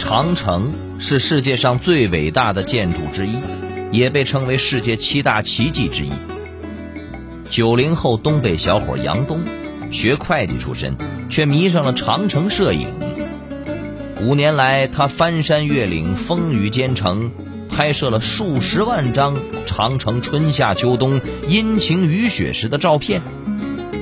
[0.00, 3.38] 长城是世界上最伟大的建筑之一，
[3.92, 6.10] 也被称为世界七大奇迹之一。
[7.50, 9.40] 九零后东北小伙杨东，
[9.92, 10.96] 学会计出身，
[11.28, 12.88] 却迷上了长城摄影。
[14.22, 17.30] 五年来，他翻山越岭，风雨兼程，
[17.68, 19.36] 拍摄了数十万张
[19.66, 23.20] 长城春夏秋冬阴晴雨雪时的照片。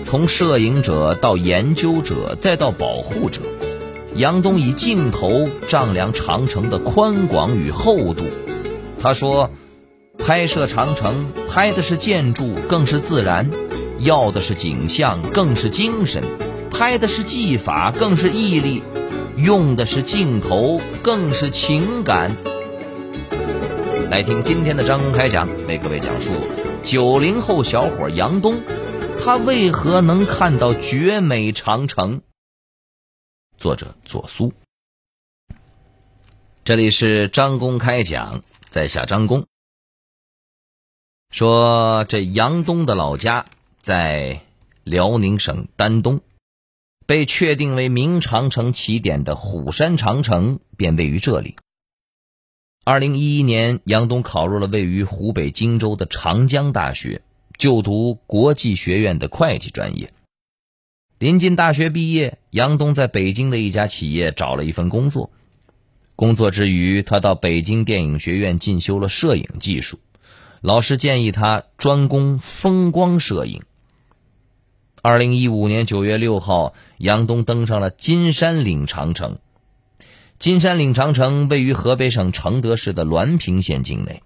[0.04, 3.42] 从摄影者到研究者，再到保护者，
[4.14, 8.24] 杨东以镜头丈量长城的宽广与厚度。
[9.00, 9.50] 他说
[10.18, 13.46] ：“拍摄长城，拍的是建筑，更是自然；
[13.98, 16.22] 要的是景象，更是精神；
[16.70, 18.82] 拍的是技法，更是毅力。”
[19.36, 22.36] 用的是镜头，更是情感。
[24.10, 26.32] 来听今天的张公开讲，为各位讲述
[26.82, 28.56] 九零后小伙杨东，
[29.22, 32.22] 他为何能看到绝美长城？
[33.58, 34.52] 作者左苏。
[36.64, 39.46] 这里是张公开讲，在下张公。
[41.30, 43.46] 说这杨东的老家
[43.80, 44.42] 在
[44.84, 46.20] 辽宁省丹东。
[47.04, 51.56] 被确定为明长城起点的虎山长城便位于这里。
[52.84, 57.22] 二零一一年，杨东考入了位于湖北荆州的长江大学，
[57.56, 60.12] 就读国际学院的会计专业。
[61.18, 65.32] 临近大学毕业，杨东在北京的一家企业找了一份工作。
[66.14, 69.98] 工作之余，他到北京电影学院进修了摄影技术。
[70.60, 73.62] 老师建议他专攻风光摄影。
[75.02, 79.40] 二零一五年九月六号，杨东登上了金山岭长城。
[80.38, 84.22] 金山岭长城位于河北省承德市的滦平县境内。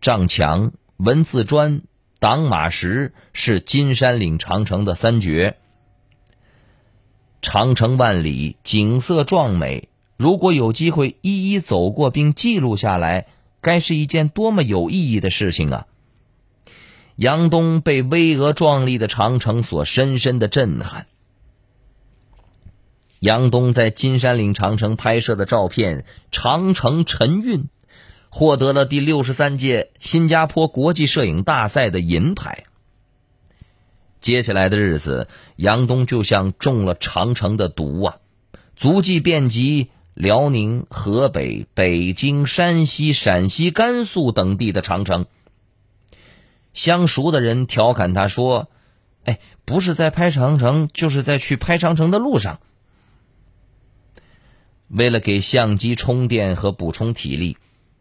[0.00, 1.82] 丈墙、文字砖、
[2.18, 5.56] 挡马石是金山岭长城的三绝。
[7.40, 9.88] 长城万里，景色壮美。
[10.16, 13.26] 如果有机会一一走过并记录下来，
[13.60, 15.86] 该是一件多么有意义的事情啊！
[17.14, 21.06] 杨东被巍峨壮丽的长城所深深的震撼。
[23.20, 26.00] 杨东在金山岭长城拍摄的照片
[26.30, 27.62] 《长城晨韵》，
[28.28, 32.64] 获得了第六十三届新加坡国际摄影大赛的银牌。
[34.20, 38.16] 接下来的日子，杨东就像中了长城的毒啊，
[38.74, 45.26] 足迹遍及辽宁、河北、北京、山西、陕西、甘肃等地的长城。
[46.72, 48.68] 相熟的人调侃他说
[49.24, 52.60] ：“哎，不是在拍长城，就是在去拍长城的路上。”
[54.88, 57.56] 为了给相机充电和补充体力，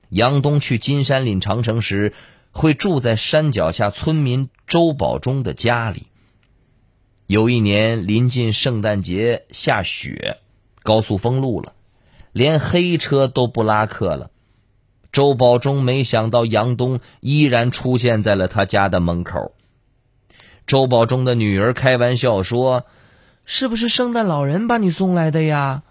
[0.09, 2.13] 杨东去金山岭长城时，
[2.57, 6.07] 会住在山脚下村民周保忠的家里。
[7.27, 10.37] 有一年临近圣诞节，下雪，
[10.81, 11.73] 高速封路了，
[12.31, 14.31] 连黑车都不拉客了。
[15.11, 19.53] 周保忠没想到杨东依然出现在了他家的门口。
[20.65, 22.85] 周保忠的女儿开玩笑说
[23.45, 25.83] ：“是不是圣诞老人把你送来的呀？”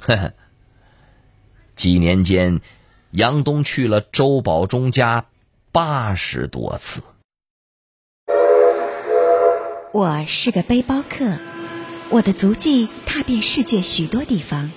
[0.00, 0.32] 呵呵。
[1.76, 2.60] 几年间，
[3.12, 5.26] 杨东去了周保忠家
[5.80, 7.02] 八十多次。
[9.92, 11.38] 我是个背包客，
[12.10, 14.72] 我的足迹踏遍世界许多地方，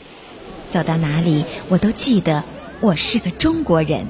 [0.69, 2.43] 走到哪里我都记得。
[2.81, 4.05] 我是个中国人。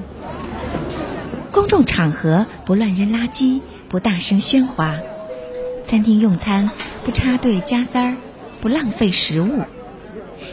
[1.50, 4.98] 公众场合不乱扔垃圾，不大声喧哗；
[5.86, 6.70] 餐厅用餐
[7.06, 8.16] 不插队加塞儿，
[8.60, 9.64] 不浪费食物；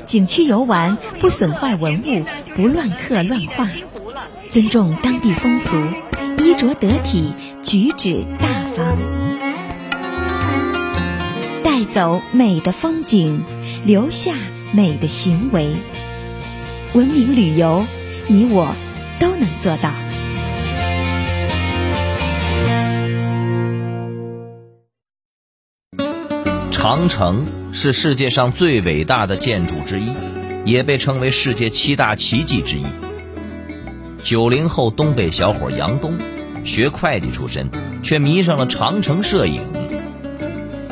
[0.05, 2.23] 景区游玩不损坏文物，
[2.55, 3.67] 不乱刻乱画；
[4.49, 5.75] 尊重当地风俗，
[6.39, 8.97] 衣着得体，举止大方；
[11.63, 13.43] 带走美的风景，
[13.85, 14.33] 留下
[14.71, 15.75] 美的行为。
[16.93, 17.85] 文明旅游。
[18.31, 18.75] 你我
[19.19, 19.91] 都能做到。
[26.69, 30.13] 长城是世界上最伟大的建筑之一，
[30.63, 32.83] 也被称为世界七大奇迹之一。
[34.23, 36.17] 九零后东北小伙杨东，
[36.65, 37.69] 学会计出身，
[38.03, 39.61] 却迷上了长城摄影。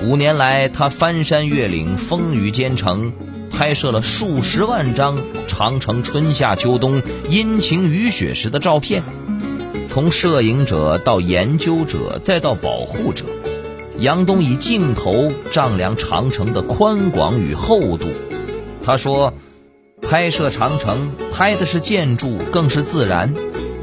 [0.04, 3.14] 五年来，他翻山越岭，风雨兼程。
[3.50, 7.02] 拍摄了数十万张长城春夏秋冬
[7.32, 9.02] 阴晴雨雪时的照片。
[9.88, 13.26] 从摄影者到研究者，再到保护者，
[13.98, 18.06] 杨东以镜头丈量长城的宽广与厚度。
[18.84, 19.34] 他说
[20.04, 23.30] ：“拍摄长城，拍的是建筑，更是自然；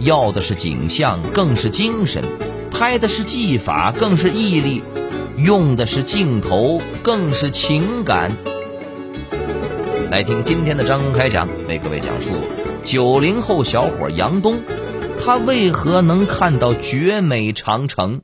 [0.00, 2.20] 要的是景象，更是精神；
[2.72, 4.82] 拍的是技法，更是毅力；
[5.36, 8.32] 用的是镜头，更是情感。”
[10.10, 12.32] 来听今天的张公开讲，为各位讲述
[12.82, 14.60] 九零后小伙杨东，
[15.24, 18.22] 他为何能看到绝美长城？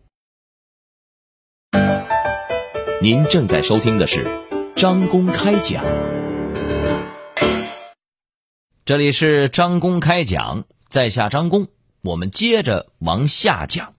[3.00, 4.26] 您正在收听的是
[4.74, 5.84] 张公开讲，
[8.90, 11.68] 这里是张公开讲，在下张公，
[12.02, 13.94] 我们接着往下讲。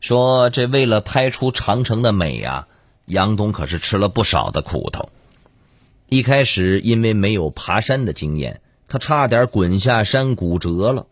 [0.00, 2.66] 说这为了拍出长城的美呀，
[3.04, 5.10] 杨东可是吃了不少的苦头。
[6.08, 11.06] 一开始因为没有爬山的经验，他差点滚下山骨折了。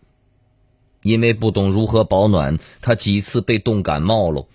[1.02, 4.48] 因为不懂如何保暖，他几次被冻感冒了。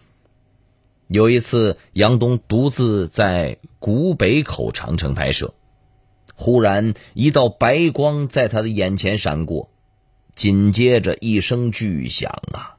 [1.07, 5.53] 有一次，杨东独自在古北口长城拍摄，
[6.41, 9.69] 忽然一道白光在他的眼前闪过，
[10.33, 12.77] 紧接着一声巨响啊，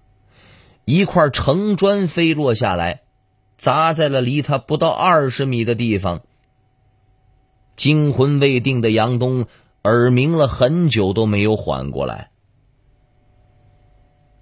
[0.85, 3.03] 一块城砖飞落下来，
[3.57, 6.23] 砸在了离他不到二十米的地方。
[7.77, 9.47] 惊魂未定的杨东
[9.85, 12.31] 耳鸣了很久都没有缓过来。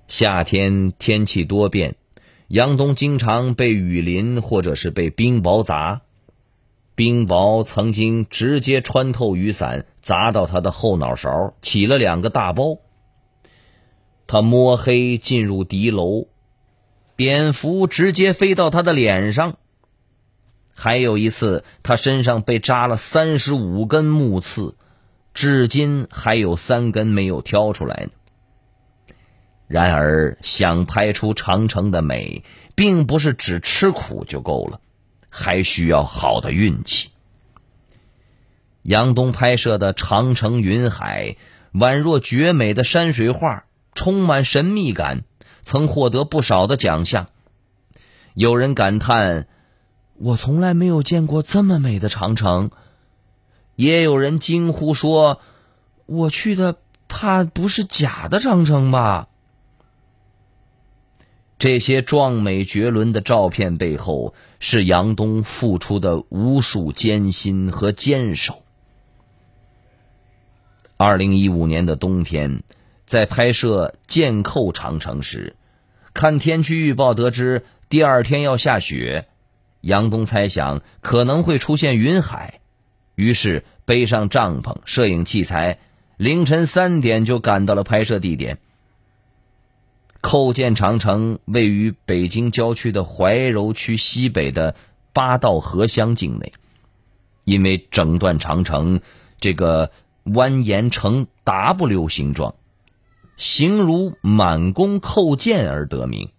[0.09, 1.97] 夏天天气多变，
[2.49, 6.01] 杨东经常被雨淋或者是被冰雹砸，
[7.01, 12.77] 冰雹曾经直接穿透雨伞，砸到他的后脑勺，起了两个大包。
[14.27, 16.27] 他摸黑进入敌楼，
[17.17, 19.57] 蝙蝠直接飞到他的脸上。
[20.77, 24.77] 还有一次，他身上被扎了三十五根木刺，
[25.33, 29.15] 至今还有三根没有挑出来呢。
[29.69, 32.45] 然而，想拍出长城的美，
[32.75, 34.81] 并不是只吃苦就够了，
[35.31, 37.09] 还需要好的运气。
[38.83, 41.37] 杨东拍摄的长城云海，
[41.73, 45.25] 宛若绝美的山水画，充满神秘感，
[45.63, 47.29] 曾获得不少的奖项。
[48.35, 49.47] 有人感叹。
[50.23, 52.71] 我从来没有见过这么美的长城，
[53.75, 55.41] 也有人惊呼说
[56.05, 56.77] ：“我去的
[57.09, 59.29] 怕不是假的长城吧？”
[61.61, 68.63] 这些壮美绝伦的照片背后，是杨东付出的无数艰辛和坚守。
[70.97, 72.63] 二零一五年的冬天，
[73.05, 75.57] 在拍摄剑扣长城时，
[76.15, 79.29] 看天气预报得知第二天要下雪。
[79.83, 82.61] 杨东猜想可能会出现云海，
[83.17, 85.79] 于是背上帐篷、摄影器材，
[86.17, 88.57] 凌晨三点就赶到了拍摄地点。
[90.21, 94.77] 扣建长城位于北京郊区的怀柔区西北的
[95.13, 96.53] 八道河乡境内，
[97.45, 99.01] 因为整段长城
[99.39, 99.91] 这个
[100.25, 102.55] 蜿蜒呈 W 形状，
[103.37, 106.31] 形如满弓扣箭而得名。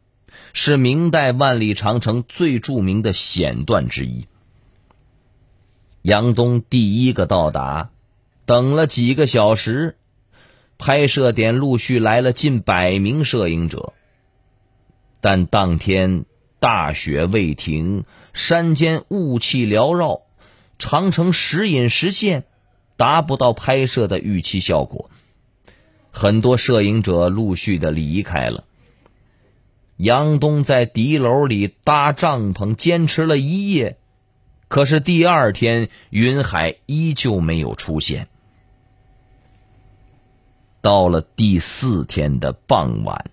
[0.54, 4.28] 是明代万里长城最著名的险段之一。
[6.02, 7.90] 杨东第一个到达，
[8.46, 9.98] 等了几个小时，
[10.84, 13.94] 拍摄点陆续来了近百名摄影者。
[15.20, 16.26] 但当天
[16.60, 20.22] 大雪未停，山间雾气缭绕，
[20.80, 22.46] 长城时隐时现，
[22.98, 25.12] 达不到拍摄的预期效果。
[26.10, 28.64] 很多摄影者陆续的离开了。
[29.98, 33.98] 杨东在敌楼里搭帐篷，坚持了一夜，
[34.68, 38.30] 可是第二天云海依旧没有出现。
[40.82, 43.32] 到了第四天的傍晚，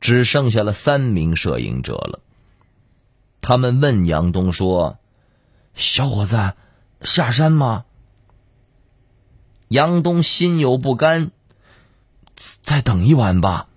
[0.00, 2.20] 只剩下了三名摄影者了。
[3.40, 4.98] 他们问杨东说
[5.74, 6.54] ：“小伙子，
[7.02, 7.84] 下山吗？”
[9.68, 11.30] 杨东心有不甘
[12.36, 13.68] ：“再等一晚吧。”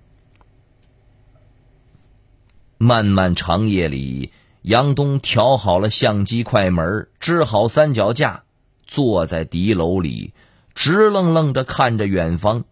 [2.80, 8.44] 漫漫长夜里，杨东调好了相机快门，支好三脚架，
[8.86, 10.34] 坐在敌楼里，
[10.76, 12.66] 直愣愣的看着远方，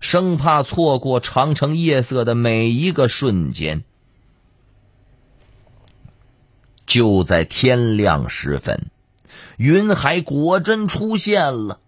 [0.00, 3.84] 生怕错过长城夜色的每一个瞬间。
[6.86, 8.90] 就在天亮时分，
[9.56, 11.80] 云海果真出现了。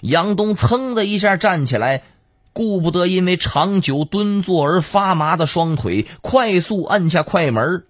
[0.00, 2.04] 杨东噌的一下站起来。
[2.54, 7.86] 顾不得因为长久蹲坐而发麻的双腿，快速按下快门。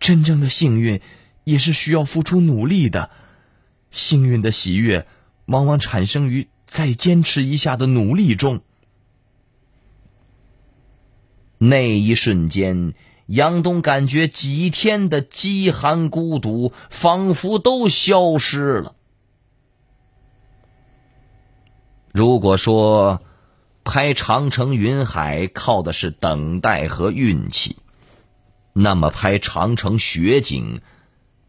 [0.00, 1.02] 真正的幸运，
[1.44, 3.10] 也是需要付出努力的。
[3.90, 5.06] 幸运的喜悦，
[5.44, 8.60] 往往产生于再坚持一下的努力中。
[11.58, 12.92] 那一瞬间，
[13.26, 18.94] 杨东感觉几天的饥寒孤独，仿佛都消失了。
[22.12, 23.22] 如果说
[23.84, 27.76] 拍长城云海靠的是等待和运气，
[28.72, 30.82] 那么拍长城雪景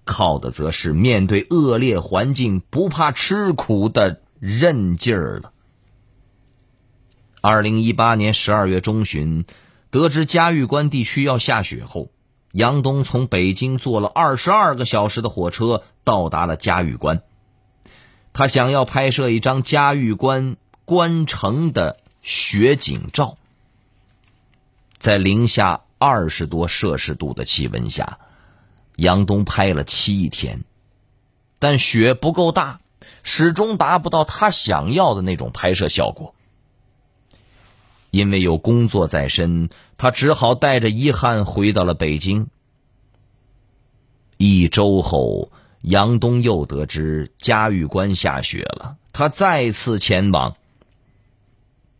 [0.05, 5.51] 靠的则是面对恶劣环境不怕吃苦的韧劲儿了。
[7.41, 9.45] 二零一八年十二月中旬，
[9.89, 12.11] 得知嘉峪关地区要下雪后，
[12.51, 17.21] 杨东从北京坐了二十二个小时的火车到达了嘉峪关。
[18.33, 23.37] 他想要拍摄一张嘉峪关关城的雪景照。
[24.97, 28.19] 在零下二十多摄氏度的气温下，
[28.95, 30.63] 杨东拍了七天，
[31.59, 32.79] 但雪不够大，
[33.29, 36.33] 始终达不到他想要的那种拍摄效果。
[38.09, 42.47] 因为有工作在身，他只好带着遗憾回到了北京。
[44.37, 50.55] 一周后，杨东又得知嘉峪关下雪了，他再次前往，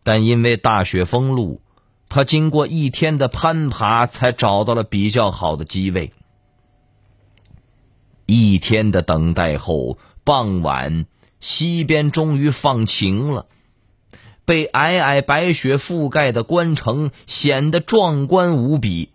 [0.02, 1.60] 但因为大雪封路。
[2.08, 6.14] 他经过一天的攀爬，才找到了比较好的机位。
[8.24, 11.04] 一天的等待后，傍晚
[11.40, 13.46] 西边终于放晴了，
[14.44, 19.10] 被皑皑白雪覆盖的关城显得壮观无比。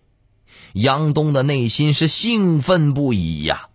[0.74, 3.70] 杨东的内心是兴奋不已呀。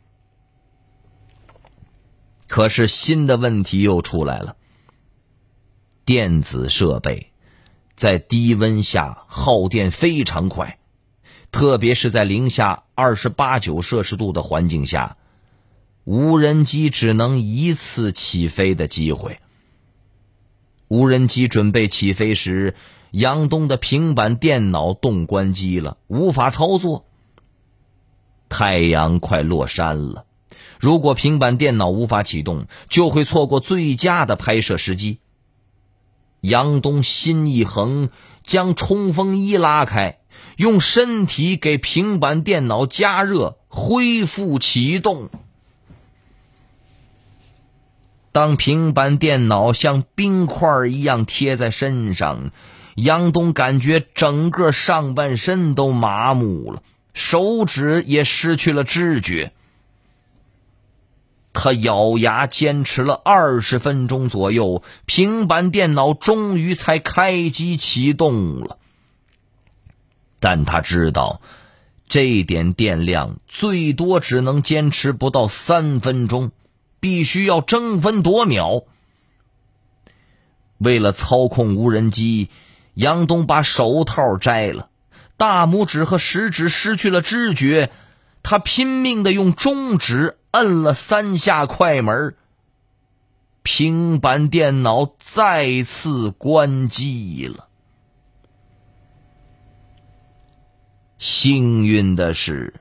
[2.47, 4.57] 可是新的问题又出来了，
[6.05, 7.33] 电子设备。
[7.95, 10.79] 在低温下耗电非常快，
[11.51, 15.17] 特别是在零下二十八九摄氏度的环境下，
[16.09, 19.41] 无人机只能一次起飞的机会。
[20.89, 22.75] 无人机准备起飞时，
[23.11, 27.05] 杨东的平板电脑冻关机了，无法操作。
[28.49, 30.25] 太阳快落山了，
[30.81, 35.19] 如果平板电脑无法启动，就会错过最佳的拍摄时机。
[36.41, 38.09] 杨东心一横，
[38.43, 40.21] 将冲锋衣拉开，
[40.57, 45.29] 用身体给平板电脑加热，恢复启动。
[48.33, 52.51] 当平板电脑像冰块一样贴在身上，
[52.95, 56.83] 杨东感觉整个上半身都麻木了，
[57.15, 59.53] 手指也失去了知觉。
[61.53, 68.79] 他咬牙坚持了二十分钟左右，平板电脑终于才开机启动了。
[70.39, 71.41] 但他知道，
[72.07, 76.53] 这点电量最多只能坚持不到三分钟，
[77.01, 78.85] 必须要争分夺秒。
[80.79, 82.51] 为了操控无人机，
[82.95, 84.91] 杨东把手套摘了，
[85.37, 87.91] 大拇指和食指失去了知觉。
[88.43, 92.37] 他拼命的用中指摁了三下快门，
[93.63, 97.69] 平板电脑再次关机了。
[101.19, 102.75] 幸运的是，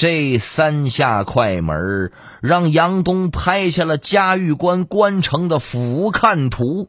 [0.00, 6.88] 这三下快门让杨东拍下了嘉峪关关城的俯瞰图，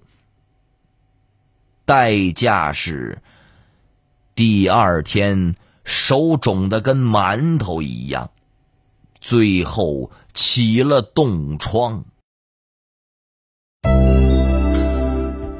[1.84, 3.22] 代价是
[4.34, 5.56] 第二天。
[5.84, 8.32] 手肿的跟馒头一样，
[9.20, 12.06] 最后起了冻疮。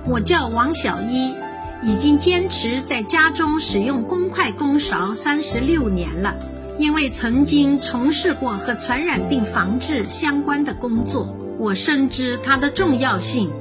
[0.06, 1.36] 我叫王小一，
[1.84, 6.51] 已经坚持在家中使用公筷公勺三十六年了。
[6.82, 13.52] 因为曾经从事过和传染病防治相关的工作，我深知它的重要性。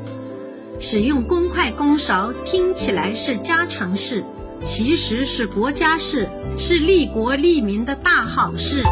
[0.80, 4.24] 使用公筷公勺听起来是家常事。
[4.64, 8.82] 其实是国家事，是利国利民的大好事。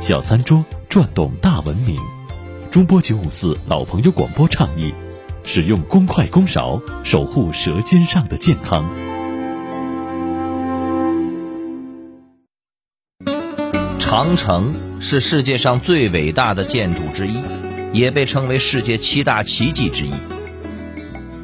[0.00, 1.98] 小餐桌转动大文明，
[2.70, 4.94] 中波九五四老朋友广播倡议：
[5.44, 9.09] 使用公筷公勺，守护舌尖上的健康。
[14.10, 17.44] 长城是世界上最伟大的建筑之一，
[17.92, 20.10] 也被称为世界七大奇迹之一。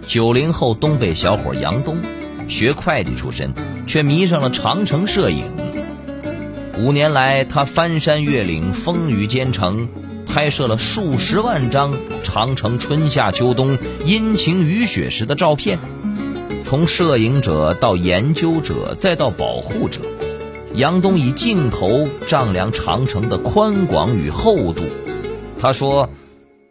[0.04, 1.96] 九零后东北小伙杨东，
[2.48, 3.52] 学会计出身，
[3.86, 5.44] 却迷上了长城摄影。
[6.78, 9.88] 五年来，他翻山越岭，风雨兼程，
[10.26, 11.94] 拍摄了数十万张
[12.24, 15.78] 长城春夏秋冬阴晴雨雪时的照片。
[16.64, 20.00] 从摄影者到研究者，再到保护者，
[20.76, 24.82] 杨东以镜头丈量长城的宽广与厚度。
[25.60, 26.08] 他说。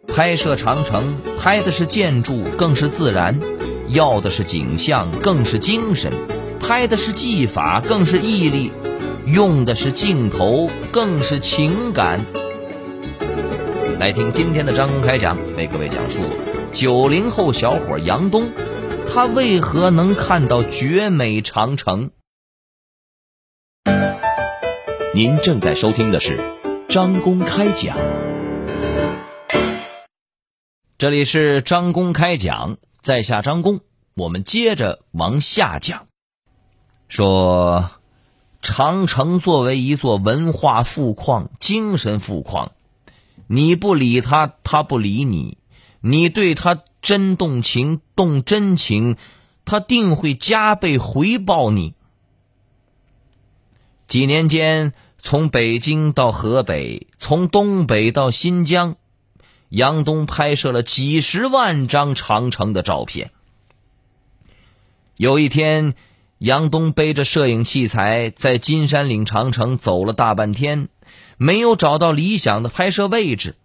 [0.08, 3.34] 拍摄长城，拍的是建筑，更是自然；
[3.88, 6.12] 要的是景象，更是精神；
[6.60, 8.70] 拍的是技法，更是毅力；
[9.26, 12.24] 用的是镜头，更是情感。
[13.98, 16.20] 来听今天的张公开讲，为各位讲述
[16.72, 18.50] 九零后小伙杨东，
[19.12, 22.10] 他为何能看到绝美长城。
[25.16, 26.38] 您正在收听的是
[26.90, 27.96] 张公开讲，
[30.98, 33.80] 这里是张公开讲，在下张公，
[34.12, 36.06] 我们接着往下讲。
[37.08, 37.92] 说，
[38.60, 42.72] 长城作为一座文化富矿、精神富矿，
[43.46, 45.56] 你不理他，他不理你；
[46.02, 49.16] 你对他真动情、动真情，
[49.64, 51.94] 他定会加倍回报你。
[54.06, 54.92] 几年间，
[55.28, 58.94] 从北京到河北，从东北到新疆，
[59.68, 63.32] 杨东拍摄了几十万张长城的照片。
[65.16, 65.94] 有一天，
[66.38, 70.88] 杨东背着摄影器材在金山岭长城走了大半天，
[71.38, 73.56] 没有找到理想的拍摄位置，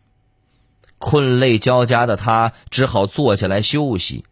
[0.98, 4.26] 困累交加的他只好坐下来休息。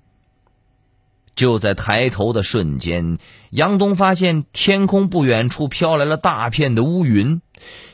[1.40, 3.18] 就在抬头的瞬间，
[3.50, 7.42] 杨东发现天空不远处飘来了大片的乌云，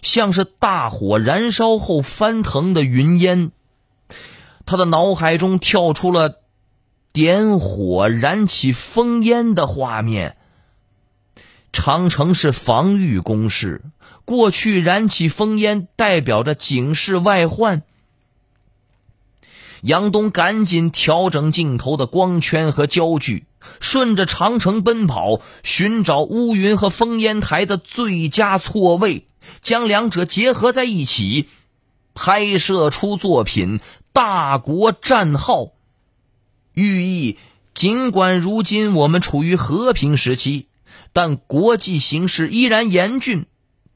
[0.01, 3.51] 像是大火燃烧后翻腾的云烟。
[4.65, 6.41] 他的脑海中跳出了
[7.13, 10.37] 点火燃起烽烟的画面。
[11.71, 13.83] 长城是防御工事，
[14.25, 17.83] 过去燃起烽烟代表着警示外患。
[19.85, 23.45] 杨东赶紧调整镜头的光圈和焦距，
[23.79, 29.27] 顺着长城奔跑，寻找乌云和烽烟台的最佳错位，
[29.61, 31.49] 将两者结合在一起，
[32.15, 33.77] 拍摄出作品
[34.11, 35.61] 《大国战号》。
[36.73, 37.37] 寓意：
[37.75, 40.65] 尽管如今我们处于和平时期，
[41.13, 43.45] 但国际形势依然严峻，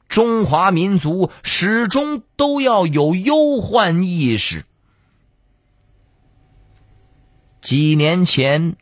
[0.08, 4.64] 中华民族始终都要有忧患意识。
[7.60, 8.76] 几年前，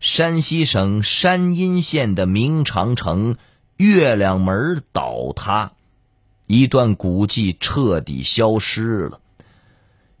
[0.00, 3.36] 山西省山阴县的明长城
[3.76, 5.72] 月亮门倒塌，
[6.46, 9.20] 一段古迹彻底消失了。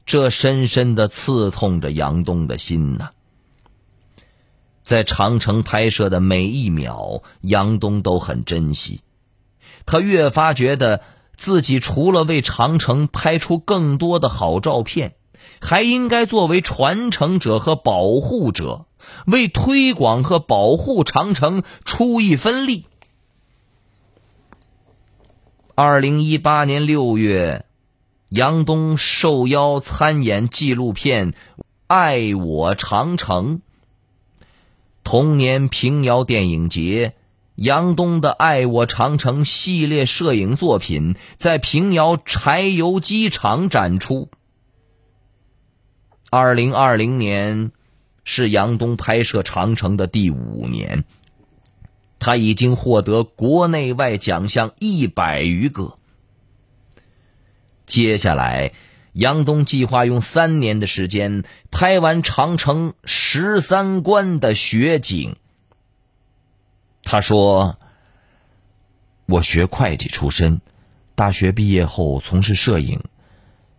[0.04, 3.12] 这深深的刺痛着杨东的心呐。
[4.84, 9.00] 在长城拍摄的每一秒，杨东都很珍惜。
[9.86, 11.00] 他越发觉得
[11.34, 15.14] 自己除了为长城拍出更多的好照片。
[15.60, 18.86] 还应该作为传承者和保护者，
[19.26, 22.86] 为推广和保护长城出一分力。
[25.74, 27.66] 二零一八年六月，
[28.30, 31.32] 杨东受邀参演纪录片
[31.86, 33.58] 《爱我长城》。
[35.04, 37.14] 同年平遥电影节，
[37.54, 44.28] 杨东的《爱我长城》系列摄影作品在平遥柴油机厂展出。
[46.28, 47.70] 二零二零年
[48.24, 51.04] 是杨东拍摄长城的第五年，
[52.18, 55.98] 他已经获得国内外奖项一百余个。
[57.86, 58.72] 接下来，
[59.12, 65.36] 杨东计划用三年的时间拍完长城十三关的雪景。
[67.04, 67.78] 他说
[69.26, 70.60] ：“我学会计出身，
[71.14, 73.04] 大学毕业后从事摄影。”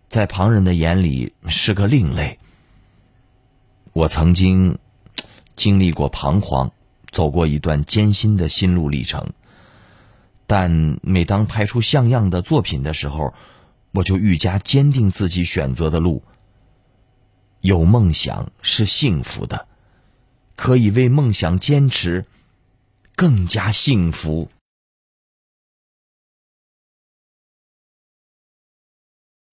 [0.10, 2.40] 在旁人的眼里是个另类。
[3.94, 4.78] 我曾经
[5.56, 6.72] 经历过彷徨，
[7.12, 9.34] 走过一段艰辛的心路历程。
[10.46, 13.34] 但每当拍出像样的作品的时候，
[13.92, 16.24] 我就愈加坚定自己选择的路。
[17.60, 19.68] 有梦想是幸福的，
[20.56, 22.26] 可以为梦想坚持，
[23.16, 24.50] 更加幸福。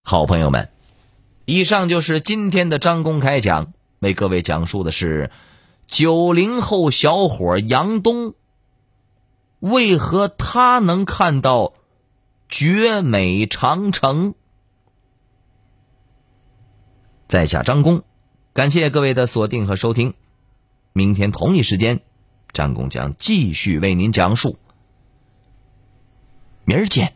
[0.07, 0.69] 好朋友们，
[1.45, 5.31] 以上就是今天的张公开讲，为各位讲述的是
[5.87, 8.35] 九零后小伙杨东
[9.59, 11.73] 为何他能看到
[12.47, 14.35] 绝美长城。
[17.27, 18.03] 在下张工，
[18.53, 20.13] 感谢各位的锁定和收听。
[20.93, 22.01] 明天同一时间，
[22.53, 24.59] 张工将继续为您讲述。
[26.63, 27.15] 明儿见。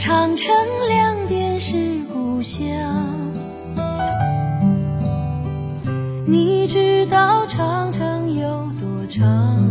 [0.00, 0.48] 长城
[0.88, 1.76] 两边是
[2.10, 2.64] 故乡，
[6.26, 8.48] 你知道长城有
[8.80, 9.62] 多长？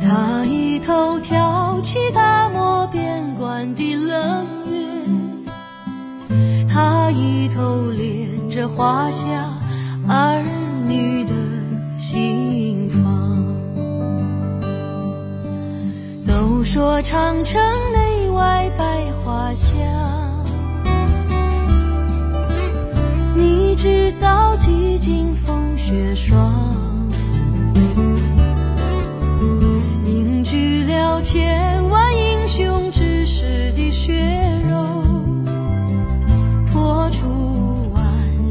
[0.00, 6.28] 它一头挑起大漠边关的冷月，
[6.72, 9.26] 它一头连着华夏
[16.80, 17.60] 说长城
[17.92, 19.76] 内外百花香，
[23.36, 26.50] 你知道几经风雪霜，
[30.02, 34.14] 凝聚了千万英雄志士的血
[34.66, 35.04] 肉，
[36.64, 38.02] 托出万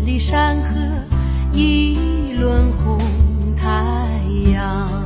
[0.05, 0.77] 里山河
[1.51, 1.97] 一
[2.39, 2.99] 轮红
[3.57, 4.21] 太
[4.53, 4.98] 阳。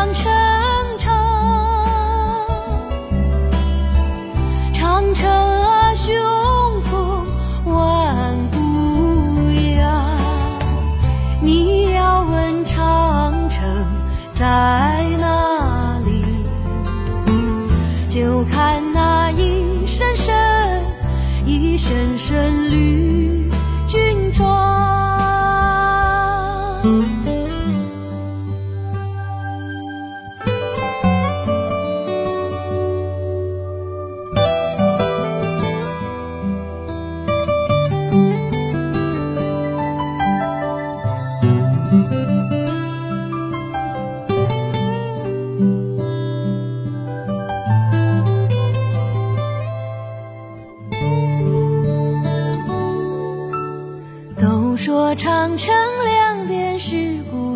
[0.00, 0.32] 长城
[0.96, 1.14] 长，
[4.72, 6.10] 长城啊雄
[6.80, 7.26] 风
[7.66, 8.58] 万古
[9.76, 10.18] 扬。
[11.42, 13.62] 你要问长城
[14.32, 16.24] 在哪里，
[18.08, 20.34] 就看那一声声、
[21.44, 22.59] 一声声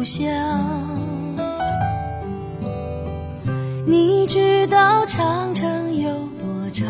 [0.04, 0.28] 乡，
[3.86, 6.84] 你知道长城有多长？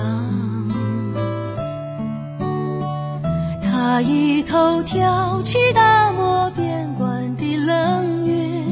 [3.63, 8.65] 它一头挑起大漠边关的冷月，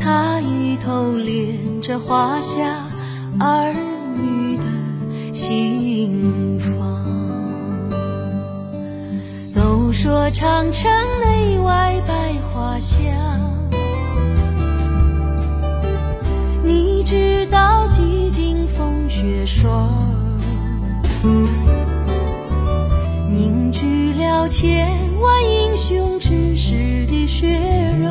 [0.00, 2.82] 它一头连着华夏
[3.38, 3.72] 儿
[4.16, 4.64] 女的
[5.32, 6.80] 心房。
[9.54, 10.90] 都说长城
[11.20, 12.32] 内外百
[12.82, 12.98] 花香，
[16.64, 19.88] 你知道几经风雪霜，
[23.30, 24.88] 凝聚了千
[25.20, 27.56] 万英雄志士的血
[28.02, 28.10] 肉，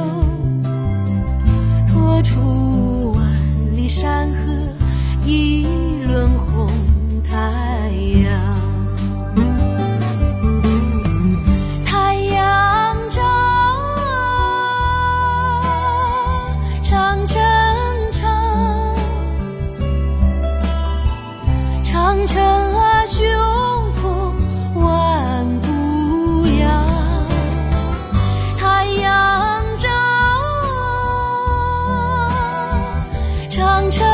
[1.86, 3.28] 托出万
[3.76, 4.54] 里山河
[5.26, 5.66] 一
[33.52, 34.11] 长城